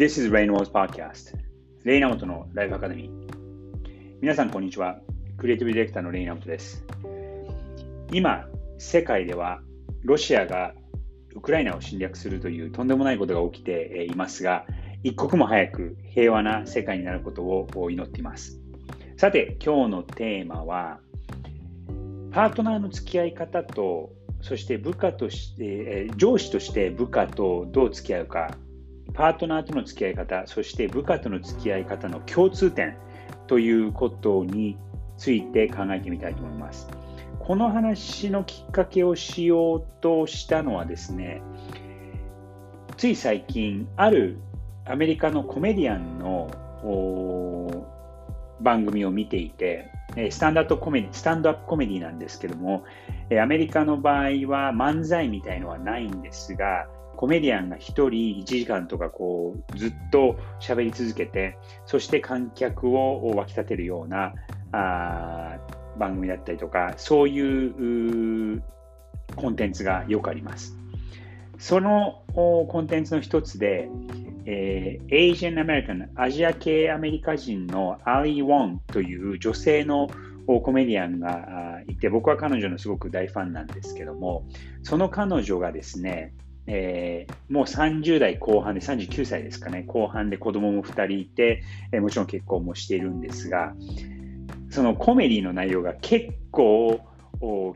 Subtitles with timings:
[0.00, 1.36] This is Reynolds Podcast.
[1.84, 3.10] レイナモトのライフアカデミー
[4.22, 4.98] 皆さんこんにちは。
[5.36, 6.86] クリエイティブディレクターのレイナモトです。
[8.10, 8.46] 今
[8.78, 9.60] 世界では
[10.02, 10.72] ロシアが
[11.34, 14.64] ウクライナを侵略するというとんでもないことが起きていますが
[15.02, 18.58] 一刻も早く平和な世界になることを祈っています。
[19.18, 21.00] さて今日のテーマは
[22.32, 28.56] パートナーの付き合い方とそして部下として、上司として部下とどう付き合うか
[29.12, 32.96] パートナーとの付き合い方、そして部下との付き合い方の共通点
[33.46, 34.78] ということに
[35.16, 36.88] ついて考えてみたいと思います。
[37.38, 41.42] この話のきっかけをしようとしたのはですね、
[42.96, 44.38] つい最近、ある
[44.84, 46.50] アメリカのコメディアンの
[48.60, 49.90] 番組を見ていて、
[50.30, 52.84] スタンダップコメディスタンドアップコメディなんですけども、
[53.40, 56.86] アメリカの場合は漫才みたいのはないんですが、
[57.20, 64.32] コメディアンが1人1時間とかこうずっと喋り続けて、そして観客を沸き立てるような
[64.72, 65.58] あ
[65.98, 68.62] 番組だったりとか、そういう
[69.36, 70.78] コンテンツがよくあります。
[71.58, 73.90] そのコンテンツの一つで、
[74.46, 80.08] えー、Asian American、アジア系アメリカ人のアリー・ウォンという女性の
[80.46, 84.48] コメディアンがいて、僕は彼女のすごく大ファンなんですけども、
[84.82, 86.32] その彼女がですね、
[86.66, 93.74] えー、もう30代後半で39歳ですかね、後半で子供も2人いて、えー、もちろん結婚もしているんですが、
[94.70, 97.00] そのコメディの内容が結構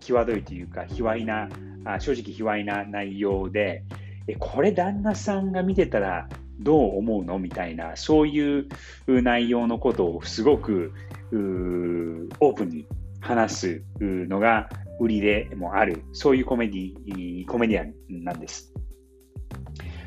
[0.00, 1.48] 際どいというか、卑猥な、
[1.84, 3.84] あ正直卑猥な内容で、
[4.28, 6.28] えこれ旦那さんが見てたら
[6.60, 7.38] どう思うの？
[7.38, 8.68] みたいな、そういう
[9.06, 10.92] 内容のことをすごく
[11.32, 12.86] オープンに
[13.22, 14.68] 話すのが
[15.00, 18.74] 売りでもある、そういうコメディコメディアンなんです。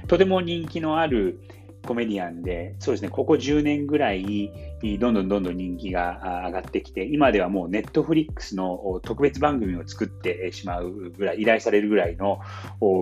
[0.08, 1.40] とても人気のある
[1.88, 4.52] コメディアンで、そうですね、ここ10年ぐらい、
[5.00, 12.40] どんどんどんどん人気が上がってきて、今ではもうネットフリックスの特別番組を作ってしまうぐらい、依頼されるぐらいの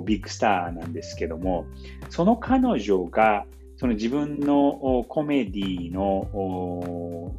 [0.06, 1.66] ビッグスターなんですけども、
[2.10, 3.46] その彼女が、
[3.78, 7.34] その自分のコメディの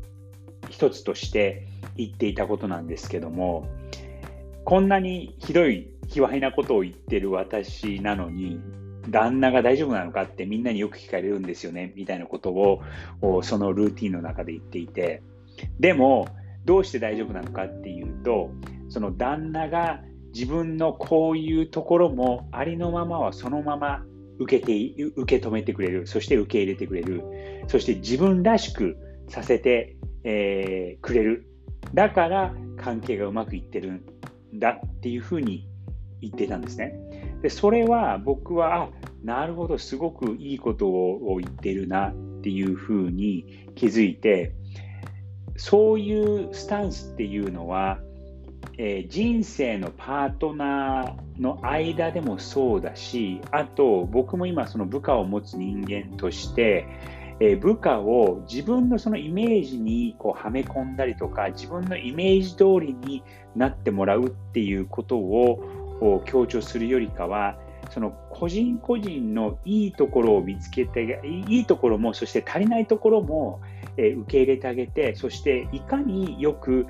[0.75, 3.69] 一つとして言っていたことなんですけども、
[4.65, 8.59] こんなにひどい、卑猥なことを言ってる私なのに、
[9.09, 12.83] 旦那が大丈夫なのかってみんなによく聞かれるんですよね、みたいなことを
[13.45, 15.23] そのルーティンの中で言っていて、
[15.79, 16.27] でも、
[16.65, 18.51] どうして大丈夫なのかっていうと、
[18.89, 20.01] その旦那が
[20.35, 24.03] 自分のこういうところもありのままはそのまま
[24.41, 24.75] 受けて
[25.15, 27.23] 受け止めてくれる、そして受け入れてくれる、
[27.69, 28.97] そして自分らしく
[29.29, 31.47] させて、えー、くれる。
[31.93, 34.03] だから関係がうまくいってるん
[34.55, 35.69] だっていうふうに
[36.21, 37.39] 言ってたんですね。
[37.43, 38.89] でそれは僕は、あ
[39.23, 44.53] なるほど、すごくいいことを言ってるなっていうふうに気づいて、
[45.57, 47.99] そういうスタンスっていうのは、
[48.77, 56.87] えー、人生のパートナーの間でもそうだし、あと僕も今その部下を持つ人間として、
[57.41, 63.23] え、部下を自分のそのイメージにこうはめ込んだりとか、自分のイメージ通りに
[63.57, 67.57] なってもらうっていうことを強調するよりかは、
[67.91, 73.61] その個人個人のいいところを見つけて、いいところも、そして足りないところも、
[73.97, 76.87] え受け入れてあげて、そしていかによく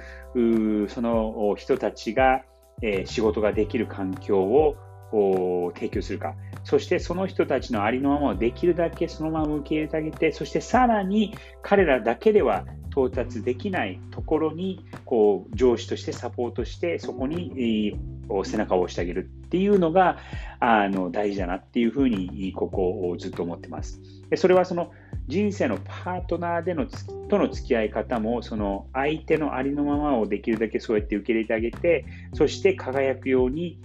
[0.88, 2.43] その人たちが、
[2.82, 17.97] え仕事ができる環境を提供するか、そしてその人たちのありのままをできるだけそのまま受け入れてあげて、そしてさらに彼らだけでは到達できないところにこう上司としてサポートして、そこに
[18.44, 20.19] 背中を押してあげるっていうのが
[20.60, 24.00] あの大事だなっていうふうにここをずっと思ってます。
[24.31, 24.91] でそれはその
[25.26, 26.86] 人生のパートナーでの
[27.28, 32.04] との付き合い方もその相手のありのままをできるだけそうやって受け入れてあげて
[32.34, 33.78] そして輝くように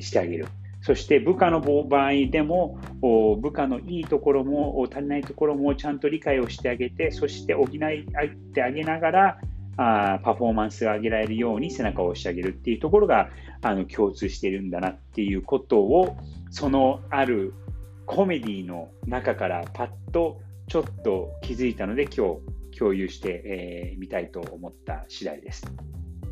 [0.00, 0.46] してあげる。
[0.84, 2.78] そして部下の場合でも
[3.40, 7.68] 部下のいいところも足りないところもちゃんと理解をしてあげてそして補っ
[8.52, 9.38] てあげながら
[9.78, 13.30] あパフォーマンスが上げられるように背中を押してあげるっていうところが
[13.62, 16.18] あの共通しているんだなっていうことを
[16.50, 17.54] そのある
[18.04, 22.36] コメディの中からパッとちょっと気づいたので今
[22.72, 25.64] 日共有してみ、えー、たいと思った次第です。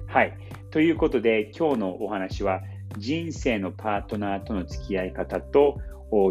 [0.08, 0.36] はい。
[0.70, 2.60] ということで今日のお話は
[2.98, 5.80] 人生のパートナーとの付き合い方と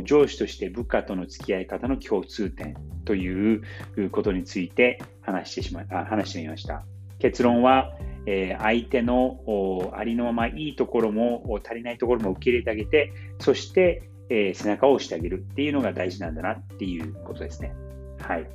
[0.04, 2.76] 上司として部下との付き合い方の共通点
[3.06, 3.64] という
[4.12, 6.84] ことについて話してしま話してみました。
[7.20, 7.94] 結論は、
[8.26, 17.74] えー、相手のありのままいいところも足りないところも受け入れてあげて、そして、えー、背中を押してあげるっていうのが大事なんだなっていうことですね。
[18.20, 18.48] はい。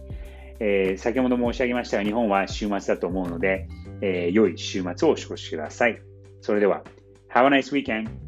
[0.58, 3.68] えー、先ほど申し上げましたが、日本は週末だと思うので、
[4.00, 6.00] え、良い週末をお過ごしください。
[6.40, 6.82] それでは、
[7.36, 8.25] Have a nice weekend!